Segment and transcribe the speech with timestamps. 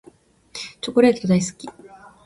[0.81, 1.69] チョコレート大好き。